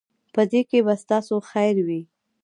په 0.33 0.41
دې 0.51 0.61
کې 0.69 0.79
به 0.85 0.93
ستاسو 1.03 1.35
خیر 1.49 1.75
وي. 1.87 2.01